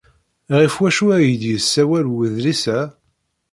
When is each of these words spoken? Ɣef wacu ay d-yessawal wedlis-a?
Ɣef 0.59 0.73
wacu 0.79 1.05
ay 1.17 1.27
d-yessawal 1.41 2.05
wedlis-a? 2.13 2.79